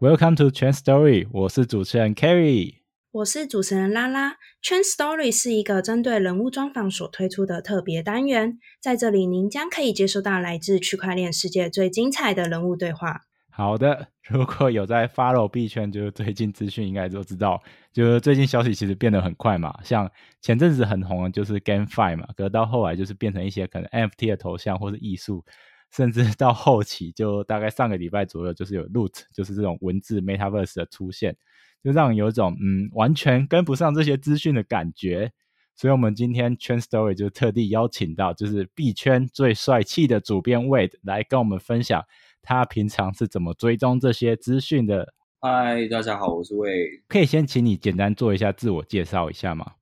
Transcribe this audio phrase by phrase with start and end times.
[0.00, 2.76] Welcome to Trend Story，我是主持人 Kerry，
[3.12, 4.38] 我是主持人拉拉。
[4.64, 13.26] Trend Story 是一个针对人物专访所推出的特别单元，在这里您将可以接收到来自区块链世界最精彩的人物对话。
[13.50, 17.62] 好的，如果有在 follow 币圈，就是最近资讯应该都知道，
[17.92, 19.78] 就是最近消息其实变得很快嘛。
[19.84, 20.10] 像
[20.40, 25.44] 前阵子很红的就是 GameFi 嘛，可到后来就是变成一些可能 NFT 的头像或是艺术。
[25.90, 31.36] 甚至 到后期，就大概上个礼拜左右，就是有 Loot，就是这种文字 Metaverse 的出现，
[31.82, 35.32] 就让人有一种嗯完全跟不上这些资讯的感觉。
[35.76, 42.04] 所以，我们今天圈 Story 就特地邀请到就是币圈最帅气的主编 Wade 来跟我们分享
[42.42, 45.14] 他平常是怎么追踪这些资讯的。
[45.40, 49.72] 嗨，大家好，我是 Wade，可以先请你简单做一下自我介绍一下吗？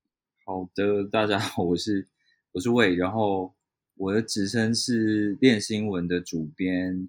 [0.47, 2.07] 好的，大家好，我是
[2.53, 3.58] 我是 Wade，然后。
[3.99, 7.09] 我的职称是练新闻的主编。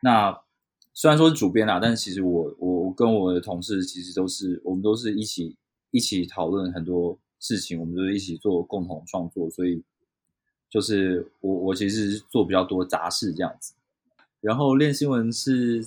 [0.00, 0.40] 那
[0.94, 5.56] 虽然说是主编啦，但其实我我我跟我的同事其实都是我们都是一起
[5.90, 9.82] 一起讨论很多事情，我们都是一起做共同创作，所以
[10.70, 13.74] 就是我我其实是做比较多杂事这样子。
[14.40, 15.86] 然后练新闻是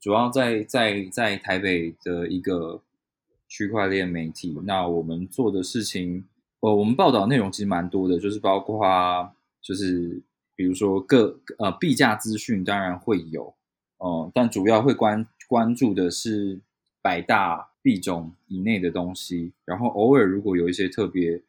[0.00, 2.80] 主要在在在台北的一个
[3.48, 4.56] 区块链媒体。
[4.64, 6.24] 那我们做的事情，
[6.60, 9.32] 呃，我们报道内容其实蛮多的，就是包括。
[9.64, 10.20] 就是
[10.54, 13.54] 比如说各呃币价资讯当然会有，
[13.96, 16.60] 哦，但主要会关关注的是
[17.00, 21.40] 百大币种以内的东西，然后偶尔如果有一些特别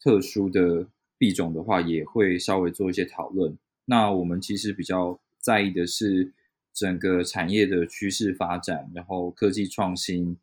[0.00, 0.86] 特殊的
[1.18, 3.58] 币种的话，也会稍微做一些讨论。
[3.86, 6.32] 那我们其实比较在意的是
[6.72, 10.36] 整个产业的趋势发展，然后科技创新，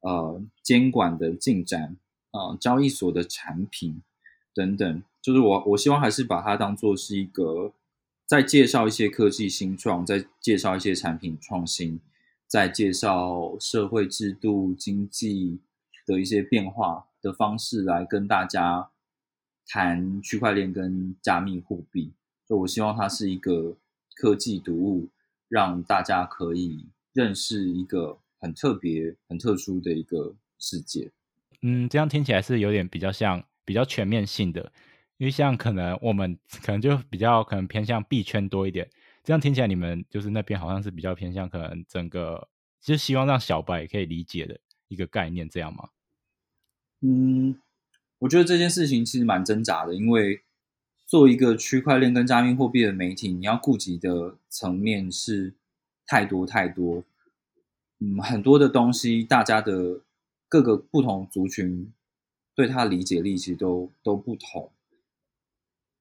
[0.00, 1.96] 呃，监管的进展，
[2.32, 4.02] 啊，交易所的产品
[4.52, 5.02] 等等。
[5.26, 7.72] 就是我，我希望还是把它当做是一个，
[8.26, 11.98] 在介绍一些科技新创，在介绍一些产品创新，
[12.46, 15.58] 在介绍社会制度、经济
[16.06, 18.88] 的一些变化的方式来跟大家
[19.66, 22.12] 谈区块链跟加密货币。
[22.48, 23.76] 就我希望它是一个
[24.14, 25.08] 科技读物，
[25.48, 31.10] 让大家可以认识一个很特别、很特殊的一个世界。
[31.62, 34.70] 嗯，这样听起来是有点比较像比较全面性的。
[35.18, 38.88] 因为像可能我们可能就比较可能偏向币圈多一点，
[39.24, 42.48] 这样听起来你们就是那边好像是比较偏向可能整个，
[42.80, 45.88] 就希望让小白也可以理解的一个概念，这样吗？
[47.00, 47.58] 嗯，
[48.18, 50.42] 我觉得这件事情其实蛮挣扎的，因为
[51.06, 55.54] 做一个区块链跟加密货币的媒体，你要顾及的层面是
[56.06, 57.02] 太多太多，
[58.00, 60.00] 嗯，很多的东西，大家的
[60.48, 61.92] 各个不同族群
[62.54, 64.70] 对它理解力其实都都不同。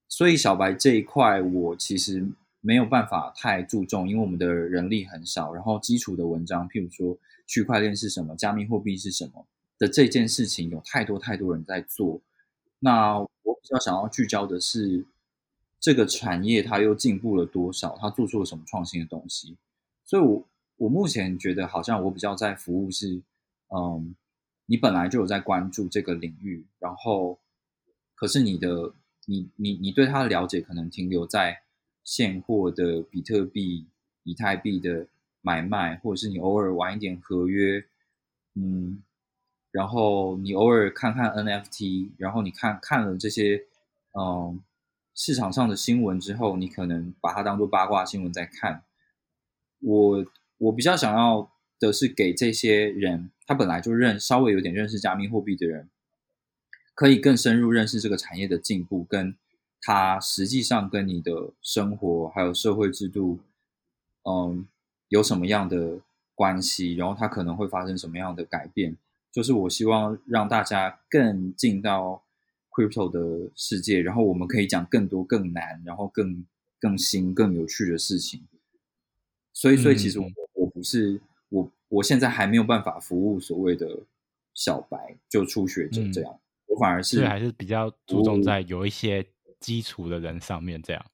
[0.07, 2.25] 所以小白这一块，我其实
[2.61, 5.53] 没有办法太注重，因为我们的人力很少。
[5.53, 7.17] 然后基础的文章，譬如说
[7.47, 9.45] 区块链是什么，加密货币是什么
[9.77, 12.21] 的这件事情，有太多太多人在做。
[12.79, 15.03] 那我比较想要聚焦的是，
[15.79, 19.57] 这个产业它又进步了多少，它做出了什么创新的东西。
[20.05, 23.21] 所以，我我目前觉得好像我比较在服务是，
[23.69, 24.15] 嗯，
[24.67, 27.39] 你本来就有在关注这个领域，然后
[28.13, 28.93] 可是你的。
[29.25, 31.61] 你你你对它的了解可能停留在
[32.03, 33.87] 现货的比特币、
[34.23, 35.07] 以太币的
[35.41, 37.83] 买卖，或者是你偶尔玩一点合约，
[38.53, 39.01] 嗯，
[39.71, 43.63] 然后你偶尔看看 NFT，然后你看看了这些
[44.13, 44.61] 嗯
[45.13, 48.83] 市场上的新闻之后，你可能把它当做八卦新闻在看。
[49.79, 50.25] 我
[50.57, 55.89] 我比较想要的是给这些人，他本来就认稍微有点认识加密货币的人。
[56.95, 59.35] 可以更深入认识这个产业的进步，跟
[59.81, 63.39] 它实际上跟你的生活还有社会制度，
[64.23, 64.65] 嗯，
[65.09, 65.99] 有什么样的
[66.33, 66.95] 关系？
[66.95, 68.95] 然后它可能会发生什么样的改变？
[69.31, 72.23] 就是我希望让大家更进到
[72.71, 76.45] crypto 的世界，然后我们可以讲更多、更难，然后更
[76.79, 78.41] 更新、更有趣的事情。
[79.53, 83.99] 所以，所以其实我我不是我，我现在还没有办法服务所谓的
[84.53, 86.39] 小白，就初学者这样。
[86.75, 89.25] 我反而是还是比较注重在有一些
[89.61, 91.05] 基础的人上面，这样。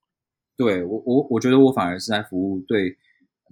[0.57, 2.97] 对我我我觉得我反而是在服务对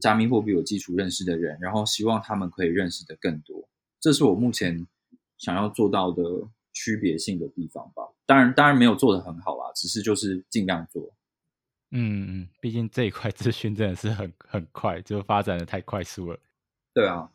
[0.01, 3.69] 加密货币有基础认识的人，然后希望他们可以认识的更多，
[3.99, 4.87] 这是我目前
[5.37, 6.23] 想要做到的
[6.73, 8.03] 区别性的地方吧。
[8.25, 11.13] 当然当然没有做的很好啦，只是就是尽量做。
[11.91, 16.39] 嗯嗯，毕竟这一块资讯真的是很很快，就发展的太快速了。
[16.91, 17.29] 对啊，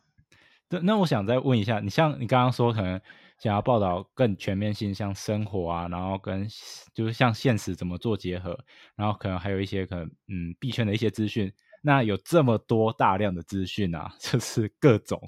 [0.69, 2.99] 那那我想再问一下，你像你刚刚说可能。
[3.39, 6.47] 想要报道更全面性，像生活啊，然后跟
[6.93, 8.57] 就是像现实怎么做结合，
[8.95, 11.51] 然后可能还有一些可能嗯币圈的一些资讯。
[11.81, 15.21] 那有这么多大量的资讯啊， 就是各种，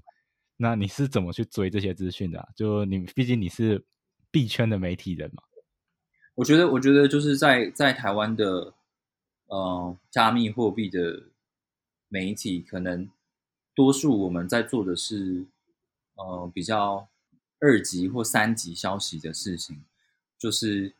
[0.55, 2.49] 那你是怎么去追这些资讯的？
[2.55, 3.85] 就你毕竟你是
[4.31, 5.43] 币圈的媒体人嘛。
[6.33, 8.73] 我觉得，我觉得就是在在台湾的
[9.47, 11.23] 呃加密货币的
[12.07, 13.07] 媒体，可能
[13.75, 15.45] 多数我们在做的是
[16.15, 17.07] 呃比较
[17.59, 19.83] 二级或三级消息的事情，
[20.37, 20.93] 就是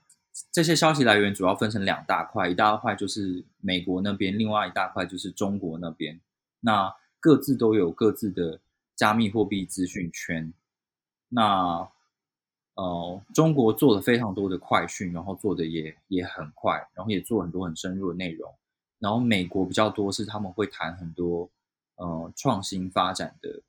[0.51, 6.19] 这些消息来源主要分成两大块，一大块就是美国那边，另外一大块就是中国那边。
[6.59, 8.59] 那各自都有各自的
[8.95, 10.54] 加密货币资讯圈。
[11.30, 11.89] 那
[12.75, 18.54] 呃，中国做了非常多的快讯，然后做的也也很快，然后也做很多很深入的内容。
[19.00, 21.50] 然后美国比较多是他们会谈很多
[21.95, 23.62] 呃创新发展的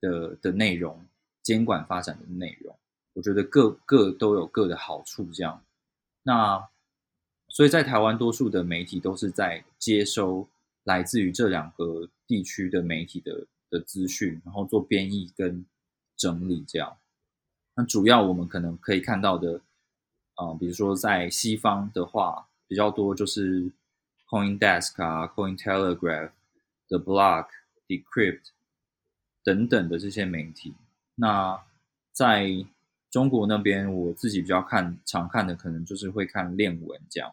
[0.00, 1.04] 的的内容，
[1.42, 2.76] 监管发展的内容。
[3.14, 5.62] 我觉得各各都有各的好处，这样。
[6.22, 6.68] 那
[7.48, 10.48] 所以在台湾，多数的媒体都是在接收
[10.84, 15.66] 来自于这两个地区的媒体的的资讯，然后做编译跟
[16.16, 16.96] 整理，这样。
[17.74, 19.60] 那主要我们可能可以看到的，
[20.36, 23.70] 啊，比如说在西方的话，比较多就是
[24.28, 26.30] CoinDesk 啊、CoinTelegraph、
[26.88, 27.48] The Block、
[27.86, 28.44] Decrypt
[29.44, 30.74] 等等的这些媒体。
[31.14, 31.62] 那
[32.12, 32.64] 在
[33.10, 37.32] 中国那边，我自己比较看常看的，可能就是会看链文这样。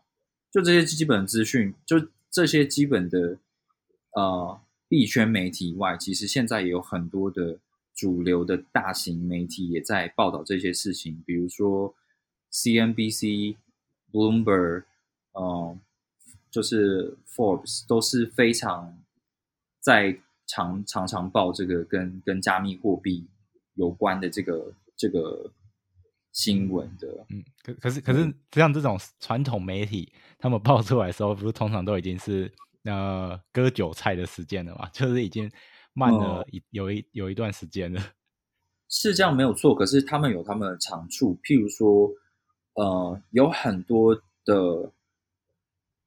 [0.52, 3.38] 就这些基本资讯，就这些基本的
[4.16, 7.60] 呃币圈媒体以外，其实现在也有很多的。
[7.96, 11.94] 主流的大型媒体也在报道这些事情，比如说
[12.50, 13.58] CNBC、
[14.10, 14.86] Bloomberg，
[15.34, 15.78] 呃，
[16.50, 18.98] 就是 Forbes 都是非常
[19.82, 20.18] 在
[20.48, 23.28] 常常常报这个跟跟加密货币
[23.80, 25.52] 有关的这个这个
[26.32, 27.08] 新闻的。
[27.30, 32.54] 嗯，可可是可是像这种传统媒体，他们爆出来的时候，不是通常都已经是
[32.84, 34.88] 呃割韭菜的时间了嘛？
[34.94, 35.52] 就是已经。
[35.94, 38.00] 慢了一有一有一段时间了，
[38.88, 39.76] 是这样没有错。
[39.76, 42.10] 可是他们有他们的长处，譬如说，
[42.76, 44.16] 呃，有很多
[44.46, 44.54] 的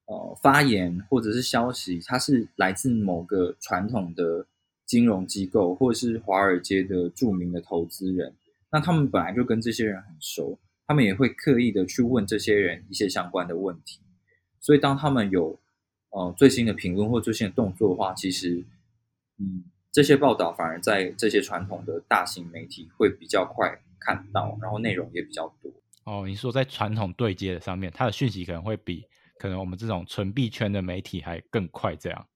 [0.06, 4.46] 呃发言或者是消息，它是来自某个传统的
[4.92, 8.34] 金融机构，或者是华尔街的著名的投资人。
[8.70, 14.00] 那他们本来就跟这些人很熟，他们也会刻意的去问这些人一些相关的问题。
[14.60, 15.58] 所以当他们有
[16.10, 18.62] 呃最新的评论或最新的动作的话，其实
[19.38, 19.64] 嗯。
[19.94, 25.70] 这些报道反而在这些传统的大型媒体会比较快看到，然后内容也比较多。
[26.04, 29.04] 哦，你说在传统对接的上面，它的讯息可能会比
[29.38, 31.94] 可能我们这种纯币圈的媒体还更快。
[31.94, 32.26] 这样？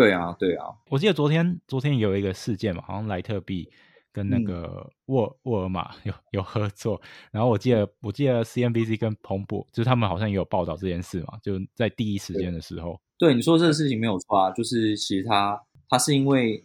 [0.00, 0.66] 对啊，对啊。
[0.88, 3.68] 我记得昨天昨天有一个事件嘛，好像莱特币
[4.12, 7.00] 跟那个沃沃尔玛 有有合作，
[7.30, 13.00] 然后我记得我记得 CNBC 跟彭博就是他们好像也有报道这件事嘛，就在第一时间的时候。
[13.18, 16.64] 对，你说这个事情没有错啊，就是其实他他是因为。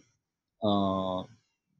[0.58, 1.28] 呃，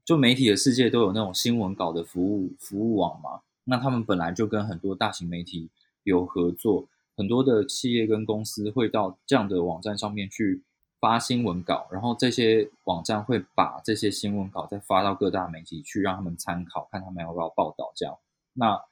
[0.05, 5.71] 就媒体的世界都有那种新闻稿的服务服务网嘛，那他们本来就跟很多大型媒体
[6.05, 6.87] 有合作，
[7.17, 10.63] 很多的企业跟公司会到这样的网站上面去
[11.01, 18.17] 发新闻稿，然后这些网站会把这些新闻稿再发到各大媒体去，让他们参考，看他们要不要报道这样。
[18.53, 18.83] 那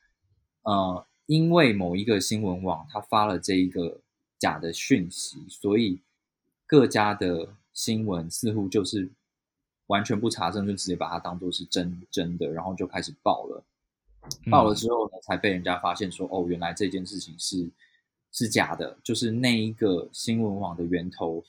[0.62, 3.98] 呃，因为某一个新闻网他发了这一个
[4.38, 6.00] 假的讯息，所以
[6.66, 9.10] 各家的新闻似乎就是。
[9.88, 13.62] 完全不查证就直接把它当做是真真的，然后就开始报了。
[14.50, 17.68] 报了之后呢，才被人家发现说，哦，原来这件事情是
[18.32, 21.44] 是假的，就是那一个新闻网的源头，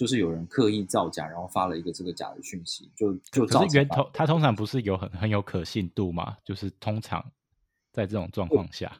[0.00, 6.38] 就是有人刻意造假，然后发了一个这个假的讯息，就就可是源头，它通常不是有很很有可信度嘛？
[6.42, 7.22] 就是通常
[7.92, 8.90] 在这种状况下，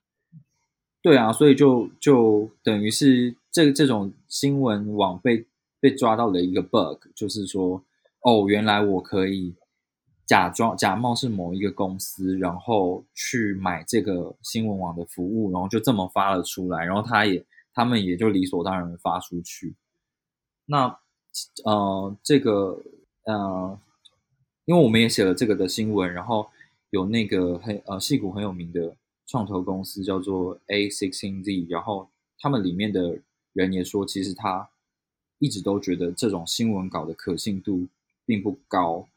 [1.00, 5.46] 对啊，所以就就等于是这这种新闻网被
[5.80, 7.82] 被抓到了一个 bug，就是说。
[8.22, 9.54] 哦，原来我可以
[10.26, 17.42] 假装假冒是某一个公司，然后去买这个新闻网的服务，然后就这么发了出来，然后他也
[17.72, 19.74] 他们也就理所当然的发出去。
[20.70, 20.98] 那
[21.64, 22.80] 呃，这个
[23.24, 23.78] 呃，
[24.64, 26.48] 因为我们也写了这个的新闻，然后
[26.90, 28.94] 有那个很呃戏骨很有名的
[29.26, 32.08] 创投公司叫做 A Sixteen Z，然后
[32.38, 33.18] 他们里面的
[33.52, 34.68] 人也说，其实他
[35.38, 37.88] 一直都觉得这种新闻稿的可信度。
[38.26, 39.08] 并不高，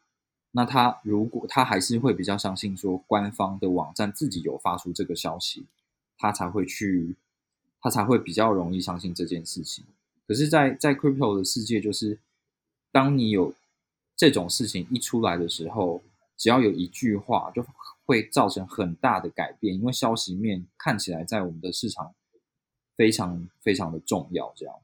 [0.53, 5.67] 那他如果他还是会比较相信说官方的网站自己有发出这个消息，
[6.17, 7.15] 他才会去，
[7.79, 9.85] 他才会比较容易相信这件事情。
[10.33, 12.17] 可是，在在 crypto 的世界，就是
[12.91, 13.53] 当你有
[14.15, 16.01] 这种事情一出来的时候，
[16.35, 17.63] 只要有一句话，就
[18.03, 22.15] 会造成很大的改变，因为消息面看起来在我们的市场
[22.97, 24.75] 非常非常的重要，这样。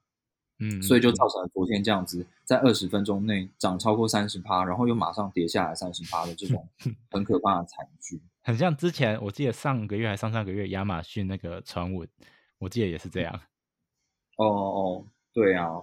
[0.60, 6.70] 嗯，所以就嗯造成了昨天这样子，在二十分钟内涨超过三十趴，然后又马上跌下来三十趴的这种
[7.10, 8.22] 很可怕的惨剧。
[8.44, 12.08] 很像之前我记得上个月还上上个月亚马逊那个传闻，
[12.60, 13.42] 我记得也是这样。
[14.38, 15.82] 哦哦，对啊，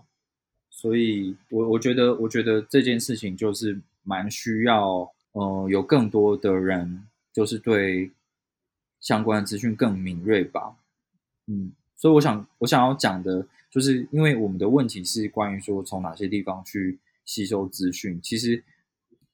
[0.71, 8.11] 所以我我觉得，我觉得这件事情就是蛮需要，呃，有更多的人就是对
[9.01, 10.77] 相关的资讯更敏锐吧。
[11.47, 18.63] 嗯，所以我想我想要讲的，就是因为我们的问题是关于说从哪些地方去吸收资讯，其实。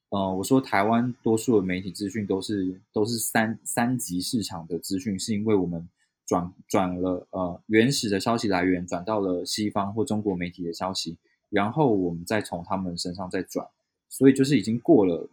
[0.09, 5.89] 呃，我说台湾多数的媒体资讯都是都是三三级市场的资讯，是因为我们
[6.33, 11.15] 转转了呃原始的消息来源转到了西方或中国媒体的消息，
[11.49, 13.67] 然后我们再从他们身上再转，
[14.09, 15.29] 所以就是已经过了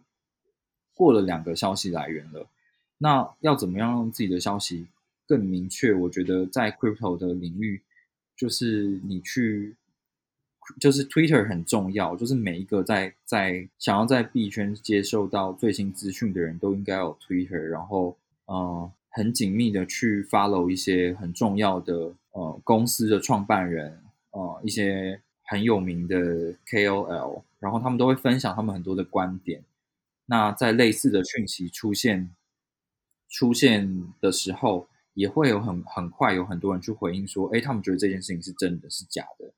[0.93, 2.47] 过了两个消息来源了。
[2.99, 4.85] 那要怎么样让自己的消息
[5.25, 5.91] 更明确？
[5.91, 7.81] 我觉得在 crypto 的领域，
[8.37, 9.75] 就是你去。
[10.79, 18.15] 就是 Twitter 很重要，就是每一个在在想要在币圈接受到最新资讯的人都应该有 Twitter，然后
[18.45, 24.01] 嗯很紧密的去 follow 一些很重要的呃公司的创办人，
[24.31, 29.63] 呃一些很有名的 KOL，然后他们都会分享他们很多的观点。
[30.25, 32.33] 那在类似的讯息出现
[33.29, 39.51] 出现的时候，也会有很很快有很多人去回应说，哎，他们觉得这件事情是真的是假的。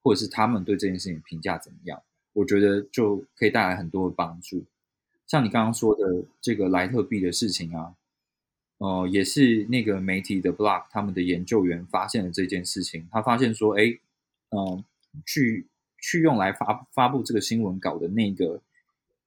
[0.00, 2.00] 或者是他们对这件事情评价怎么样？
[2.32, 4.64] 我觉得就可以带来很多的帮助。
[5.26, 7.94] 像你刚刚说的这个莱特币的事情啊，
[8.78, 13.06] 呃，也是那个媒体的 blog 他们的研究员发现了这件事情。
[13.12, 13.98] 他发现说，哎，
[14.50, 14.82] 嗯，
[15.26, 15.66] 去
[16.00, 18.60] 去用来发发布这个新闻稿的那个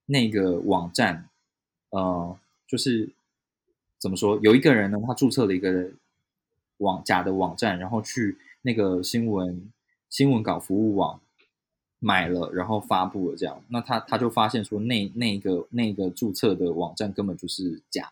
[0.06, 1.30] 那个网站，
[1.92, 3.10] 呃，就是
[4.00, 4.40] 怎么说？
[4.42, 5.92] 有一个人呢，他注册了一个
[6.78, 9.72] 网假的网站，然后去那个新闻。
[10.12, 11.22] 新闻稿服务网
[12.00, 18.12] 买了，然后发布了这样，那他他就发现说，那那个那个注册的网站根本就是假，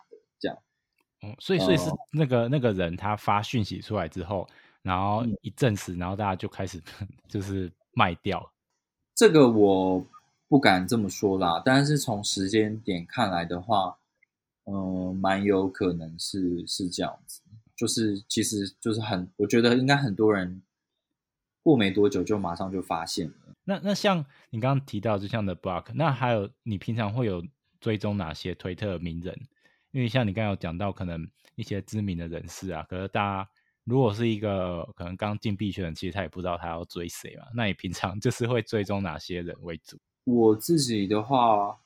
[1.22, 4.48] 哦，所以所以是那个那个人他发讯息出来之后，
[4.82, 6.82] 然后一证实，然后大家就开始
[7.28, 8.52] 就是卖掉。
[9.14, 10.06] 这个我
[10.48, 13.98] 不敢这么说啦，但是从时间点看来的话，
[14.64, 17.42] 嗯，蛮有可能是是这样子，
[17.76, 20.62] 就是其实就是很，我觉得应该很多人。
[21.62, 23.34] 过没多久就马上就发现了。
[23.64, 27.44] 那那像你刚刚提到，就像 The Block，那还有你平常会有
[27.78, 29.38] 追踪哪些推特名人？
[29.92, 33.50] 因为像你刚刚有讲到，可能一些知名的人士啊，可是大家
[33.84, 37.46] 如果是一个可能刚进币圈的，其实他也不知道他要追谁嘛。
[37.54, 39.98] 那你平常 就是会追踪哪些人为主？
[40.24, 41.80] 我自己的话，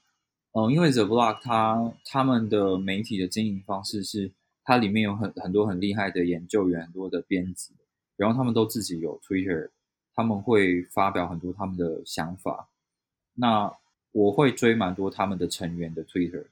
[0.52, 4.32] 嗯，因为 The Block 它他们的媒体的经营方式是，
[4.64, 7.74] 它里面有很很多很厉害的研究员，很多的编辑。
[8.16, 9.70] 然后他们都自己有 Twitter，
[10.14, 12.68] 他们会发表很多他们的想法。
[13.34, 13.72] 那
[14.12, 16.46] 我会追蛮多他们的成员的 Twitter。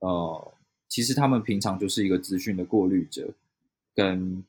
[0.00, 0.54] 呃，
[0.88, 3.28] 其实他们平常就是一个资讯的过滤者，
[3.94, 4.44] 跟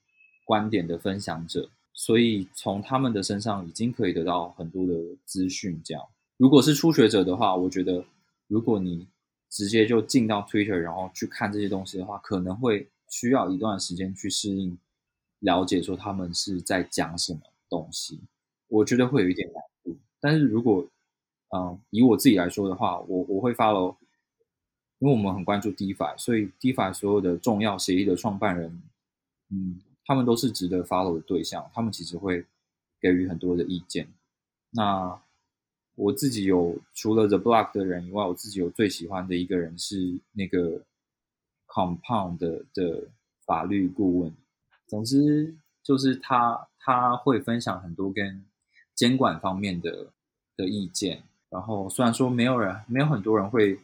[0.45, 4.93] 观点的分享者，所以从他们的身上已经可以得到很多的
[5.25, 5.81] 资讯。
[5.83, 6.03] 这样，
[6.37, 8.05] 如果是初学者的话，我觉得
[8.47, 9.07] 如果你
[9.49, 14.77] 直接就进到 Twitter，然后去看这些东西的话，可能会需要一段时间去适应。
[15.41, 17.39] 了解说他们是在讲什么
[17.69, 18.19] 东西，
[18.69, 19.95] 我觉得会有一点难度。
[20.19, 20.83] 但是如果，
[21.55, 23.95] 嗯，以我自己来说的话，我我会发喽
[24.99, 28.81] 因为我们很关注 DeFi，所以 DeFi 所有的重要协议的创办人，
[29.49, 31.69] 嗯，他们都是值得 follow 的对象。
[31.73, 32.43] 他们其实会
[32.99, 34.07] 给予很多的意见。
[34.71, 35.19] 那
[35.95, 40.81] 我自己有除了 The Block 的人以外，我自己有最喜欢的一个人是那个
[41.67, 43.07] Compound 的
[43.45, 44.33] 法律顾问。
[44.87, 48.45] 总之就是他他会分享很多跟
[48.95, 50.07] 监管方面的
[50.55, 53.79] 的意见，然后虽然说没有人没有很多人会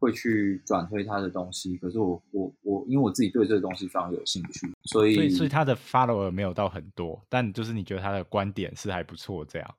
[0.00, 9.74] 会去转推他的东西，可是我我我因为我自己对这个东西非常有兴趣，所以所以所以他的 follower 没有到很多，但就是你觉得他的观点是还不错，这样。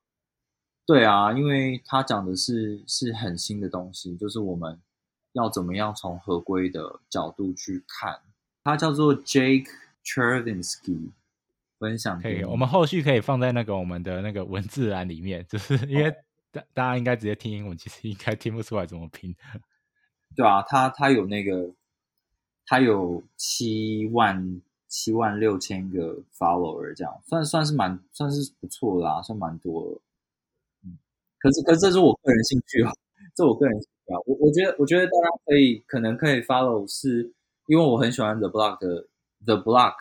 [0.86, 4.80] 对啊，因为他讲的是是很新的东西，就是我们
[5.34, 8.22] 要怎么样从合规的角度去看，
[8.64, 9.68] 他叫做 Jake。
[10.04, 11.12] Chervinsky
[11.78, 16.12] 分享可以，我们后续可以放在那个我们的那个文字栏里面，就是因为
[16.52, 19.36] 大大家应该直接听英文，其实应该听不出来怎么拼。
[20.36, 21.72] 对啊，他他有那个，
[22.66, 30.02] 他有七万七万六千个 follower，这样算算是蛮算是不错啦，算蛮多。
[30.84, 30.98] 嗯，
[31.40, 32.92] 可是可是这是我个人兴趣啊，
[33.36, 37.34] 这我个人兴趣啊，我我觉得我觉得大家可以可能可以 follow，是
[37.68, 39.08] 因为我很喜欢 The Block 的。
[39.44, 39.96] The Block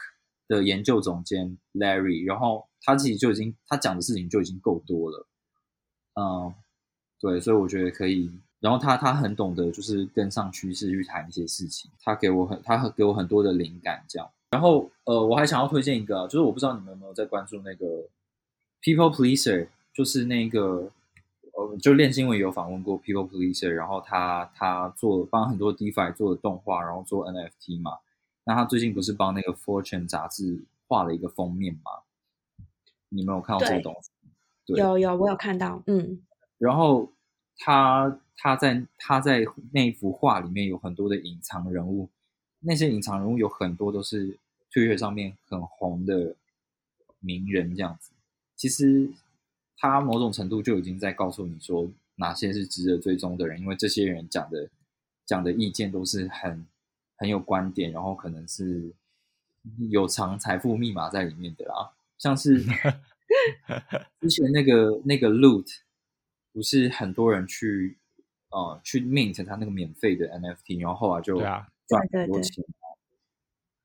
[0.48, 5.26] 的研究总监 Larry，然后他自己就已经他讲的事情就已经够多了，
[6.12, 6.54] 嗯，
[7.18, 8.30] 对，所以我觉得可以。
[8.60, 14.30] 然后他他很懂得就是跟上趋势去谈一些事情，他给我很他给我很多的灵感这样。
[14.50, 17.86] 然后呃，我还想要推荐一个，就是我不知道你们有没有在关注那个
[18.82, 20.90] People Pleaser，就是那个
[21.52, 27.98] 呃，就练新闻有访问过 People Pleaser，然后他他做帮很多 DeFi 做的动画，然后做 NFT 嘛。
[28.44, 32.02] 那他最近不是帮那个 Fortune 杂志画了一个封面吗？
[33.08, 34.10] 你没有看到这个东西？
[34.74, 36.20] 有有，我有看到，嗯。
[36.58, 37.12] 然后
[37.60, 38.20] 他。
[38.42, 42.08] 他在他在那幅画里面有很多的隐藏人物，
[42.60, 44.34] 那些隐藏人物有很多都是
[44.72, 46.34] Twitter 上面很红的
[47.18, 48.12] 名人，这样子。
[48.56, 49.10] 其实
[49.76, 54.70] 他某种程度就已经在告诉你说哪些是值得追踪的人，因为这些人讲的
[55.26, 56.66] 讲的意见都是很
[57.16, 58.90] 很有观点，然后可能是
[59.90, 62.64] 有藏财富密码在里面的啦，像是
[64.18, 65.66] 之前那个那个 Loot，
[66.52, 67.96] 不是很多人去。
[68.52, 72.64] 呃，去 mint 他那个免费的 NFT，然后后来就赚很多钱。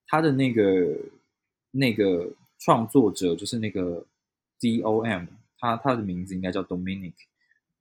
[0.07, 0.97] 他的那个
[1.69, 4.03] 那个创作者就是那个
[4.59, 5.27] DOM，
[5.59, 7.13] 他他的名字应该叫 Dominic，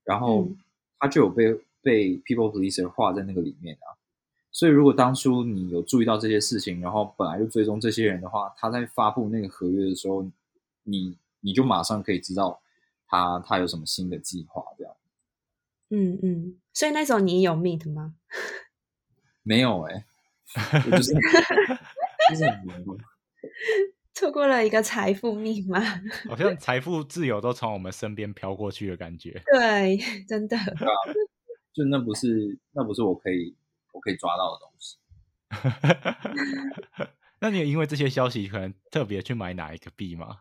[0.05, 0.47] 然后
[0.99, 3.97] 他就有被被 People Pleaser 画在那个里面啊。
[4.53, 10.31] 所以如果当初你有注意到这些事情，然后本来就追踪这些人的话，他在发布那个合约的时候，
[10.83, 12.61] 你你就马上可以知道
[13.15, 14.95] 他他有什么新的计划这样。
[15.91, 18.15] 嗯嗯，所以那时候你有 meet 吗？
[19.43, 20.07] 没有哎，
[20.91, 22.45] 就是就是
[24.15, 25.81] 错过了一个财富密码，
[26.29, 29.43] 好像财富自由都从我们身边飘过去的感觉。
[29.53, 30.57] 对，真的。
[30.57, 30.95] 对啊，
[31.73, 33.57] 就那不是那不是我可以
[33.93, 34.99] 我可以抓到的东西。
[37.41, 40.39] 那你有因为这些消息可能特别去买哪一个币吗？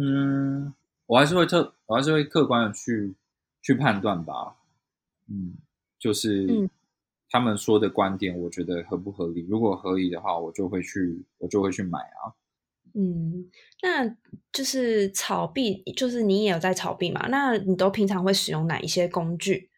[0.00, 0.72] 嗯，
[1.10, 3.16] 我还是会特我还是会客观的去
[3.62, 4.56] 去判断吧。
[5.26, 5.56] 嗯，
[5.98, 6.70] 就是
[7.28, 9.44] 他们说的观点，我觉得合不合理？
[9.48, 12.30] 如果合理的话，我就会去，我就会去买啊。
[12.94, 13.50] 嗯，
[13.82, 14.16] 那
[14.52, 17.26] 就是炒币，就是你也有在炒币嘛？
[17.26, 19.68] 那你都平常会使用哪一些工具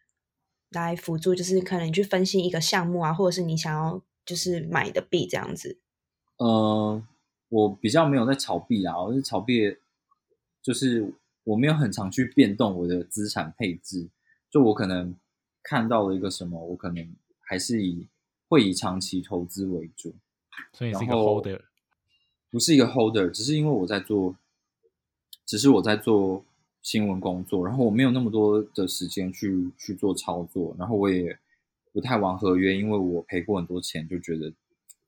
[0.69, 1.33] 来辅助？
[1.33, 5.79] 就是可能你去分析一个项目啊，或者是你想要就是买的币这样子。
[6.37, 7.03] 呃，
[7.49, 9.77] 我比较没有在炒币啊，我是炒币，
[10.61, 11.11] 就是
[11.43, 14.09] 我没有很常去变动我的资产配置，
[14.49, 15.15] 就我可能。
[15.65, 18.05] 看到了一个什么，我可能还是以
[18.49, 20.13] 会以长期投资为主，
[20.73, 21.61] 所以是一个 holder，
[22.51, 24.35] 不是一个 holder，只是因为我在做，
[25.45, 26.43] 只是我在做
[26.81, 31.39] 新闻工作，然后我没有那么多的时间去去做操作，然后我也
[31.93, 34.51] 不太玩合约，因为我赔过很多钱，就觉得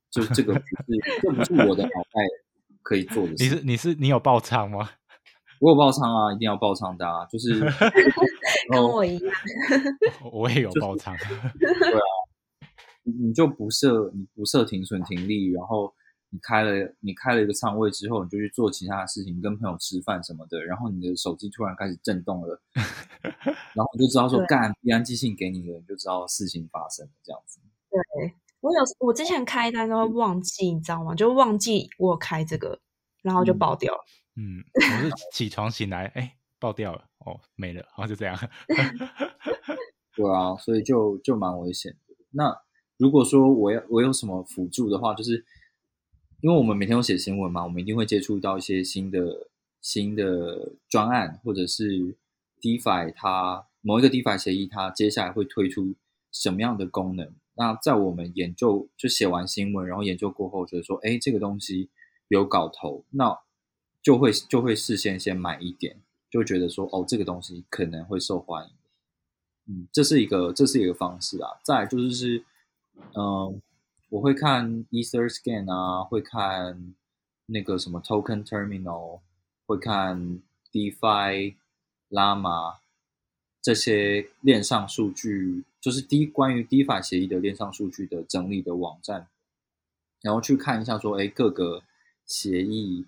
[0.10, 0.66] 就这个不是
[1.22, 2.22] 这不是我的脑袋
[2.82, 3.34] 可以做的。
[3.34, 4.92] 你是你是你有爆仓吗？
[5.66, 7.60] 我有爆仓啊，一定要爆仓的啊，就是
[8.72, 9.34] 跟我一样，
[10.32, 11.12] 我也有爆仓。
[11.58, 12.06] 对啊，
[13.02, 15.92] 你就不设你不设停损停利，然后
[16.30, 22.62] 你开了你开了一个仓位之后，你就去做其他的事情，跟朋友吃饭什么的，然后你的手机突然开始震动了，
[23.74, 27.60] 然后你就知道说干，必然寄信给你了，你就知道事情发生了这样子。
[27.90, 28.00] 对
[28.62, 31.16] 我有我之前开单都会忘记，你知道吗？
[31.16, 32.80] 就忘记我开这个，
[33.24, 34.00] 然后就爆掉了。
[34.08, 38.38] 嗯，嗯我是起床醒来，哎，爆掉了，哦，没了，然后就这样。
[40.14, 42.16] 对啊，所以就就蛮危险的。
[42.32, 42.54] 那
[42.98, 45.46] 如果说我要我有什么辅助的话，就是
[46.42, 52.18] 因为我们每天都写新闻嘛，我们一定会接触到一些新的新的专案，或者是
[52.60, 55.96] DeFi 它某一个 DeFi 协议它接下来会推出
[56.32, 57.34] 什么样的功能？
[57.56, 61.90] 那在我们研究就写完新闻，然后研究过后，觉得说，哎，这个东西
[62.28, 63.45] 有搞头，那。
[64.06, 68.72] 就会就会事先先买一点，就觉得说哦，这个东西可能会受欢迎，
[69.66, 71.50] 嗯，这是一个这是一个方式啊。
[71.64, 72.46] 再就是是，
[73.16, 73.60] 嗯，
[74.10, 76.94] 我会看 EtherScan 啊，会看
[77.48, 79.22] 那个什么 Token Terminal，
[79.66, 80.40] 会看
[80.72, 81.56] DeFi、
[82.12, 82.76] Llama
[83.60, 89.28] 这些链上数据，就是低关于 DeFi 协议的链上数据的整理的网站，
[90.22, 91.82] 然后去看一下说，哎，各个
[92.28, 93.08] 协议。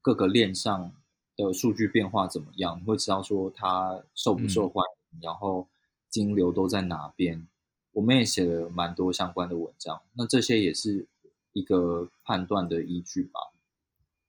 [0.00, 0.92] 各个链上
[1.36, 2.78] 的数据变化怎么样？
[2.80, 5.68] 你会知道说它受不受欢迎，然后
[6.08, 7.46] 金流都在哪边。
[7.92, 11.08] 我们也写了蛮多相关的文章，那这些也是
[11.52, 13.40] 一个判断的依据吧。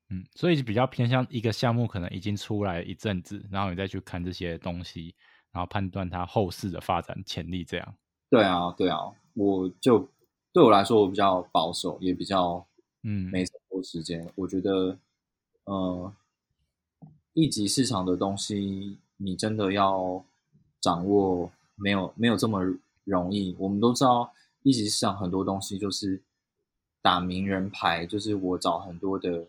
[0.09, 5.15] 嗯，所以比较偏向一个项目可能已经出来一阵子，然后你再去看这些东西，
[5.51, 7.63] 然后判断它后市的发展潜力。
[7.63, 7.95] 这样。
[8.29, 8.97] 对啊，对啊，
[9.35, 10.09] 我就
[10.51, 12.65] 对我来说，我比较保守，也比较
[13.03, 14.27] 嗯，没什么多时间。
[14.35, 14.97] 我觉得，
[15.65, 16.13] 呃，
[17.33, 20.23] 一级市场的东西，你真的要
[20.79, 22.61] 掌握，没有没有这么
[23.03, 23.55] 容易。
[23.59, 26.21] 我们都知道，一级市场很多东西就是
[27.01, 29.47] 打名人牌，就是我找很多的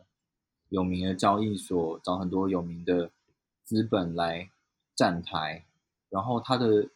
[0.68, 3.10] 有名的交易所，找很多有名的
[3.64, 4.50] 资本来
[4.94, 5.64] 站台，
[6.08, 6.88] 然后它的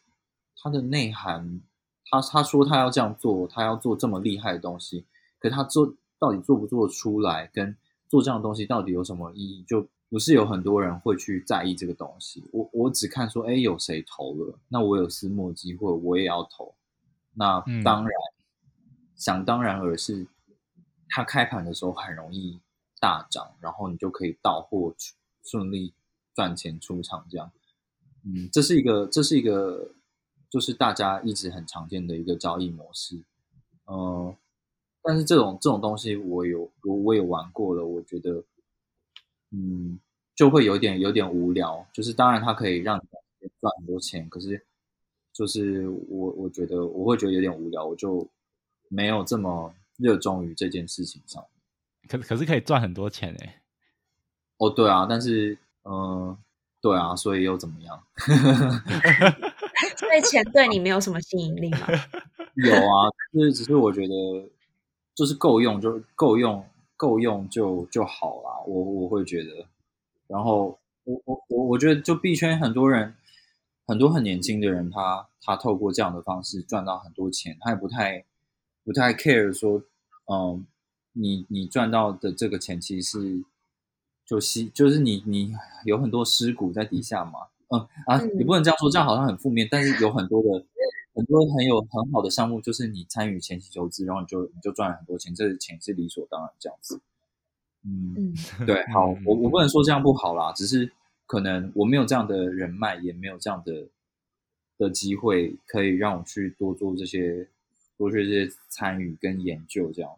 [0.55, 1.61] 它的内涵。
[2.09, 5.03] 他他说他要这样做，他要做这么厉害的东西，
[5.39, 7.75] 可他做到底做不做出来，跟
[8.09, 12.43] 做这样的东西到底有什么意义，就不是有很多人会去在意这个东西。
[12.51, 16.75] 我我只看说，哎，有谁投了，那我有私募机会，我也要投。
[17.33, 18.11] 那当然，
[19.15, 20.27] 想当然而是，
[21.09, 22.59] 他开盘的时候很容易
[22.99, 24.95] 大涨，然后你就可以到货
[25.43, 25.93] 顺利
[26.33, 27.51] 赚钱出场，这样。
[28.23, 29.91] 嗯，这是一个，这是一个。
[30.49, 33.21] 就是大家一直很常见的一个交易模式，
[33.85, 34.33] 嗯，
[35.03, 38.43] 但是这种这种东西我有我我也玩过了，我觉得，
[39.51, 39.99] 嗯，
[40.35, 41.85] 就会有点有点无聊。
[41.93, 43.03] 就是当然它可以让你
[43.61, 44.65] 赚很多钱，可是
[45.31, 48.27] 就是我我觉得我会觉得有点无聊，我就
[48.89, 51.43] 没有这么热衷于这件事情上。
[52.07, 53.61] 可可是可以赚很多钱哎。
[54.57, 56.35] 哦，对啊，但是嗯，
[56.81, 58.03] 对啊，所以又怎么样？
[59.97, 61.87] 所以钱对你没有什么吸引力吗？
[62.55, 64.13] 有啊，就是只是我觉得
[65.17, 66.63] 就是够用就够用，
[66.95, 68.63] 够用就就好啦。
[68.67, 69.65] 我我会觉得，
[70.27, 73.15] 然后我我我我觉得就币圈很多人，
[73.87, 78.23] 很多很年轻的人，他他透过这样的方式赚到很多钱，他也不太
[78.85, 79.81] 不太 care 说，
[80.31, 80.63] 嗯，
[81.13, 83.43] 你你赚到的这个钱其实是
[84.23, 87.39] 就吸就是你你有很多尸骨在底下嘛。
[87.69, 89.67] 嗯啊，你不能这样说，这样好像很负面。
[89.69, 90.63] 但是有很多的
[91.17, 97.01] 很多很有很好的项目，就是你参与前期投资，然后你就你就赚了很多钱，这钱是理所当然这样子。
[97.83, 98.33] 嗯，
[98.65, 100.91] 对，好，我我不能说这样不好啦，只是
[101.25, 103.87] 可能我没有这样的人脉，也没有这样的
[104.77, 107.49] 的机会，可以让我去多做这些
[107.97, 110.11] 多做这些参与跟研究这样。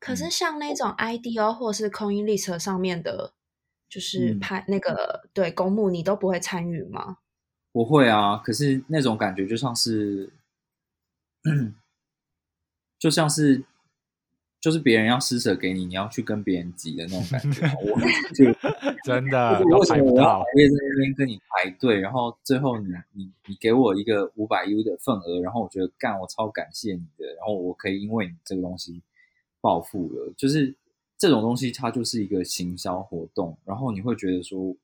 [0.00, 3.32] 可是像那种 IDO 或是 CoinList 上面的。
[3.86, 7.18] 就是拍那个对公募，你都不会参与吗？
[7.74, 10.30] 不会啊，可是那种感觉就像是，
[13.00, 13.64] 就像是，
[14.60, 17.66] 就是别人要施舍给你，你要去跟别人挤的那种感觉。
[17.82, 17.98] 我
[18.32, 18.44] 就
[19.02, 21.98] 真的，为什么我要排在那边跟你排队？
[21.98, 29.02] 然后最后你你你给我一个五百 U 的份额，然后我觉得干，我超感谢你的，然后我可以因为你这个东西
[29.60, 30.72] 暴富了，就是。
[31.16, 34.76] 这种东西它就是一个行销活动，然后你会觉得说，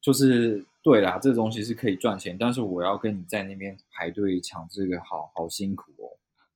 [0.00, 6.14] 就是对啦，这东西是可以赚钱，但是我要跟你在那边排队抢这个，好好辛苦哦。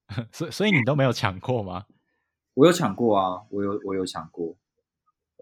[0.31, 1.87] 所所以你都没有抢过吗？
[2.55, 4.55] 我有抢过啊，我有我有抢过，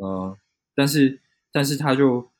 [0.00, 0.36] 嗯，
[0.74, 1.20] 但是
[1.52, 2.30] 但是他就。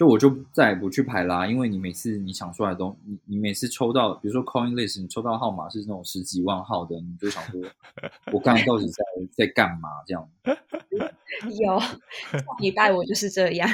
[0.00, 7.60] 就我就再也不去排啦，因为你每次你想出来的东，你你每次抽到，比如说 coin list，你抽到号码是那种十几万号的，你就想说，
[8.32, 9.90] 我刚刚到底在在干嘛？
[10.06, 10.26] 这样。
[11.60, 11.78] 有，
[12.60, 13.68] 礼拜我就是这样，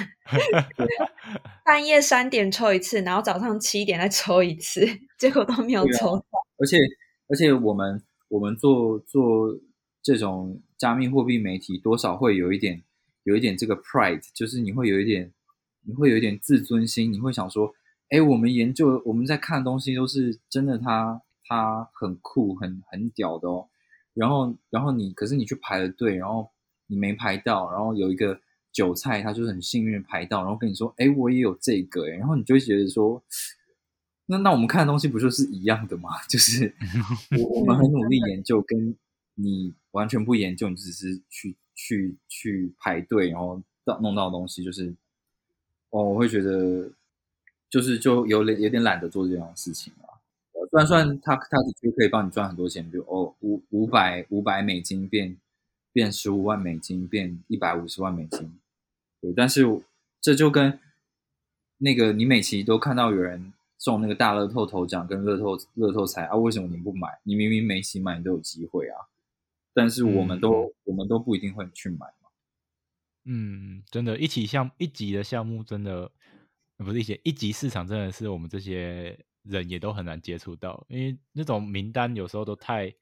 [1.65, 4.85] 半夜三点抽一次，然后早上七点再抽一次，
[5.17, 6.25] 结果都没有抽到。
[6.59, 6.77] 而且
[7.29, 9.57] 而且我们我们做做
[10.03, 12.83] 这种加密货币媒体，多少会有一点
[13.23, 15.33] 有一点这个 pride，就是你会有一点。
[15.87, 17.73] 你会有一点自尊心，你会想说
[18.11, 23.69] ：“哎，我们研究我们在看的东西都是真的，他他很酷，很很屌的哦。”
[24.13, 26.51] 然后，然后你可是你去排了队，然后
[26.89, 28.41] 你没排到，然后有一个
[28.73, 33.23] 韭菜，他就是很幸运排到，然后跟你说：“哎，我也有这个。”哎，然后你就会觉得说
[34.27, 36.11] ：“那那我们看的东西不就是一样的吗？
[36.29, 36.75] 就是
[37.39, 38.97] 我我们很努力研究，跟
[39.35, 44.93] 你完全不研究，你只是去去去排队，然后到弄到东西就是。”
[45.91, 46.91] 哦，我会觉得
[47.71, 50.15] 就是就有点有点懒得做这样的事情啊。
[50.71, 55.37] 虽然算他他的确可以帮你赚很多钱，比如哦五五百五百美金变
[55.93, 58.59] 变十五万美金，变一百五十万美金，
[59.21, 59.33] 对。
[59.33, 59.65] 但是
[60.21, 60.79] 这就跟
[61.79, 67.09] 那个你每期都看到有人中那个大乐透头奖跟乐透乐透彩啊，为什么你不买？
[67.23, 68.99] 你明明每期买，你都有机会啊。
[69.73, 72.07] 但是我们都我们都不一定会去买。
[73.27, 76.11] 嗯，真的，一起项一级的项目，真的
[76.77, 82.95] 不是一些一级市场，真的是我们这些人也都很难接触到，因为那种名单有时候都太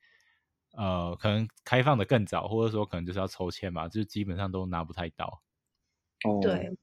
[0.76, 5.42] 呃，可能开放的更早，或者说可能就是要抽签嘛，就基本上都拿不太到。
[6.24, 6.74] 哦，对，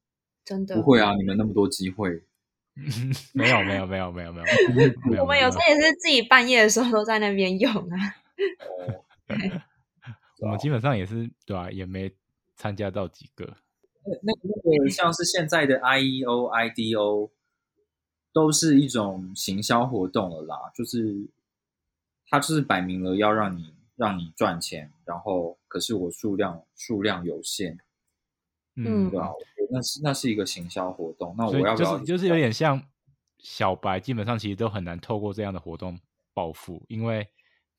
[0.45, 0.75] 真的。
[0.75, 2.23] 不会啊，你们那么多机会，
[3.33, 4.39] 没有没有没有没有没
[5.15, 7.97] 有，我们有时候也是自己半夜的时候都在那边用啊。
[10.41, 12.11] 我们基本上也是对啊、也没
[12.61, 13.57] 参加到几个。
[14.05, 14.31] 那那
[14.63, 17.31] 那个像是现在的 IEO、IDO，
[18.31, 21.27] 都是一种行销活动了啦，就是
[22.27, 27.79] 它就是摆明了要让你让你赚钱，然后可是我数量数量有限，
[28.75, 29.19] 嗯对
[29.71, 32.79] 那是那是一个行销活动，那我要不要就是就是有点像
[33.39, 35.99] 小白，基本上其实都很难透过这样的活动
[36.35, 37.27] 暴富，因为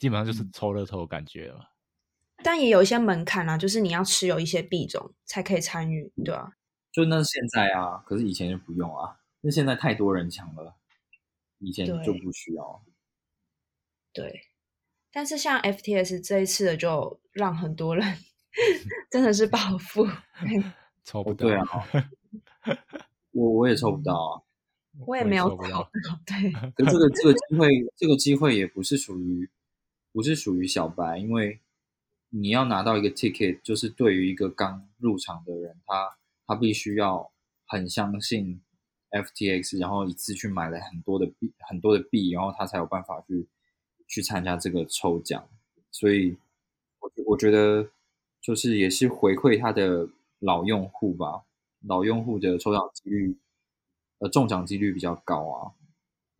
[0.01, 1.69] 基本上就是嗯抽乐透的感觉了。
[2.43, 6.53] 但也有一些门槛啊，就是你要持有一些币种才可以参与，对啊，
[6.93, 10.77] 就那是现在啊，可是以前就不用啊，那现在太多人抢了，
[11.59, 12.83] 以前就不需要。
[14.13, 14.49] 对。
[15.15, 18.17] 但是像 FTS 这一次的，就让很多人
[19.11, 20.07] 真的是暴富。
[21.05, 21.67] 抽不到，哦对啊，
[23.33, 24.43] 我我也抽不到啊。
[25.07, 25.91] 我也没有抽不到。
[26.27, 29.51] 对，可这个这个机会，这个机会也不是属于
[30.13, 31.61] 不是属于小白，因为
[32.35, 36.17] 你要拿到一个 ticket，就是对于一个刚入场的人，他
[36.47, 37.31] 他必须要
[37.67, 38.63] 很相信
[39.11, 43.47] FTX，然后一次去买了很多的币，很多的币，然后他才有办法去
[44.09, 45.47] 去参加这个抽奖。
[45.91, 46.35] 所以，
[47.01, 47.87] 我我觉得
[48.41, 51.43] 就是也是回馈他的老用户吧，
[51.87, 53.37] 老用户的抽奖几率，
[54.21, 55.73] 呃，中奖几率比较高啊。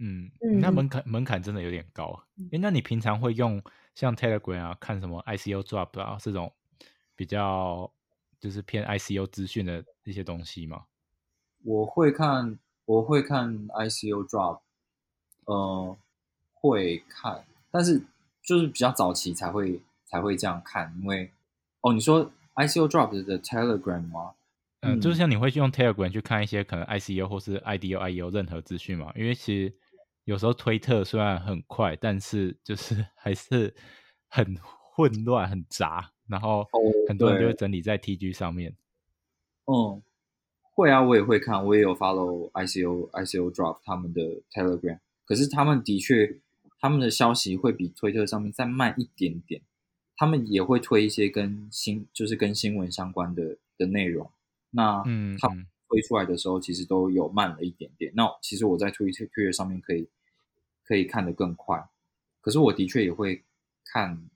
[0.03, 2.25] 嗯，嗯那门槛门槛真的有点高啊。
[2.51, 3.63] 诶，那你平常会用
[3.95, 6.53] 像 Telegram 啊，看什么 ICO Drop 啊这种
[7.15, 7.89] 比较
[8.41, 10.85] 就是偏 ICO 资讯的一些东西吗？
[11.65, 14.59] 我会看，我会看 ICO drop，
[15.45, 15.97] 呃，
[16.55, 18.03] 会看，但是
[18.43, 21.31] 就是比较早期才会才会这样看，因为
[21.83, 24.33] 哦，你说 ICO drop 的 Telegram 吗？
[24.81, 29.13] 嗯，就是嗯像你会用 Telegram 去看一些可能 ICO 或是 IDO、IEO 任何资讯嘛？
[29.15, 29.73] 因为其实
[30.25, 33.75] 有时候推特虽然很快，但是就是还是
[34.29, 38.77] 很混乱、很杂，然后哦很多人就会整理在 TG 上面。
[39.67, 40.03] 嗯，
[40.75, 46.41] 会啊，我也会看，我也有 follow ICO ICO drop 他们的 Telegram，可是他们的确
[46.81, 49.63] 他们的消息会比推特上面再慢一点点，
[50.17, 54.31] 他们也会推一些跟新就是跟新闻相关的的内容，
[54.71, 58.11] 那他嗯嗯推出来的时候其实都有慢了一点点。
[58.17, 60.09] 那其实我在推特推特上面可以
[60.83, 61.87] 可以看得更快，
[62.41, 63.45] 可是我的确也会
[63.85, 64.31] 看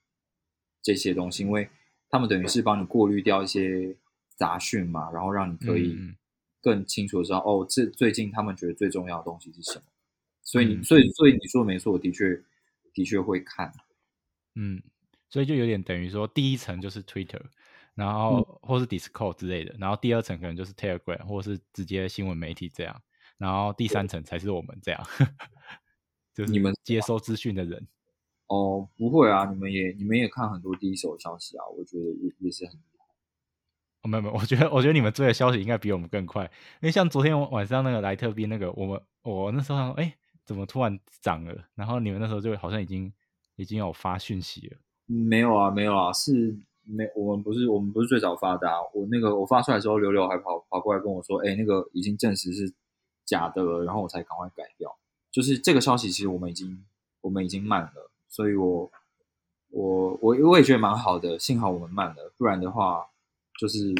[0.82, 1.68] 这些东西，因为
[2.10, 3.96] 他们等于是帮你过滤掉一些
[4.36, 5.96] 杂讯嘛，然后让你可以
[6.60, 9.84] 更清楚的知道、哦，这最近他们觉得最重要的东西是什么。
[10.42, 12.40] 所以你，嗯所以，所以你说的没错，我的确
[12.92, 13.72] 的确会看。
[14.54, 14.80] 嗯，
[15.28, 17.42] 所以就有点等于说，第一层就是 Twitter，
[17.96, 23.02] 然后或是 Discord 之类的，然后第二层可能就是 Telegram 或是直接新闻媒体这样，
[23.38, 25.02] 然后第三层才是我们这样，
[26.32, 27.88] 就是你们接收资讯的人。
[28.48, 33.04] 哦，不会啊，你们也你们也看很多第一手消息啊，我觉得也也是很厉害。
[34.02, 36.50] 哦，没有没有，我觉得我觉得你们追的消息应该比我们更快，因
[36.82, 41.64] 为像昨天晚上那个莱特币那个，我们我那时候想说，哎，怎么突然涨了？
[41.74, 43.12] 然后你们那时候就好像已经
[43.56, 44.76] 已经有发讯息了。
[45.06, 48.76] 没有啊，没有啊，是没我们不是我们不是最早发的啊。
[48.94, 52.72] 我那个我发出来的时候，柳柳还跑跑过来跟我说，哎，那个已经证实是
[53.24, 54.96] 假的了，然后我才赶快改掉。
[55.30, 56.84] 就是这个消息，其实我们已经
[57.20, 58.90] 我们已经慢了，所以我
[59.70, 63.06] 我我我也觉得蛮好的，幸好我们慢了，不然的话，
[63.58, 63.94] 就是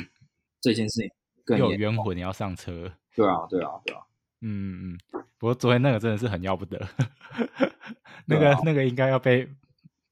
[0.60, 1.10] 这件事情
[1.44, 2.92] 更有冤魂，你要上车。
[3.14, 4.02] 对啊，对啊，对啊。
[4.42, 6.78] 嗯嗯嗯，不过昨天那个真的是很要不得，
[8.26, 9.48] 那个、啊那个应该要被